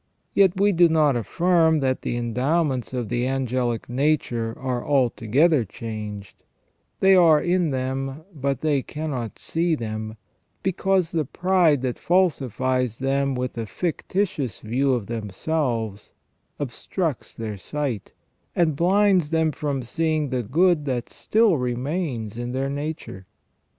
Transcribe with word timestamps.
Yet 0.33 0.59
we 0.59 0.71
do 0.71 0.89
not 0.89 1.15
affirm 1.15 1.79
that 1.81 2.01
the 2.01 2.17
endowments 2.17 2.91
of 2.91 3.07
the 3.09 3.27
angelic 3.27 3.87
nature 3.87 4.57
are 4.57 4.83
altogether 4.83 5.63
changed; 5.63 6.41
they 7.01 7.13
are 7.15 7.39
in 7.39 7.69
them, 7.69 8.23
but 8.33 8.61
they 8.61 8.81
cannot 8.81 9.37
see 9.37 9.75
them, 9.75 10.17
because 10.63 11.11
the 11.11 11.23
pride 11.23 11.83
that 11.83 11.99
falsifies 11.99 12.97
them 12.97 13.35
with 13.35 13.55
a 13.59 13.67
fictitious 13.67 14.59
view 14.59 14.91
of 14.95 15.05
themselves 15.05 16.13
obstructs 16.57 17.35
their 17.35 17.59
sight, 17.59 18.11
and 18.55 18.75
blinds 18.75 19.29
them 19.29 19.51
from 19.51 19.83
seeing 19.83 20.29
the 20.29 20.41
good 20.41 20.85
that 20.85 21.09
still 21.09 21.57
remains 21.59 22.37
in 22.37 22.53
their 22.53 22.71
nature. 22.71 23.27